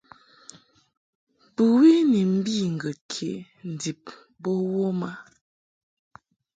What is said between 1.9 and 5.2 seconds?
ni mbi ŋgəd ke ndib bo wom a.